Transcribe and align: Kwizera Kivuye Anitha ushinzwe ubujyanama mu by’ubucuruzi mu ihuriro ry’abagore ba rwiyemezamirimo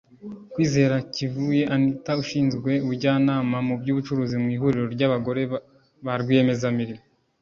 Kwizera 0.53 0.95
Kivuye 1.13 1.63
Anitha 1.75 2.11
ushinzwe 2.23 2.71
ubujyanama 2.83 3.57
mu 3.67 3.75
by’ubucuruzi 3.81 4.35
mu 4.43 4.49
ihuriro 4.55 4.87
ry’abagore 4.95 5.41
ba 6.05 6.13
rwiyemezamirimo 6.21 7.03